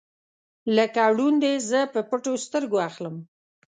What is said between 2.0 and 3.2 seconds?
پټو سترګو اخلم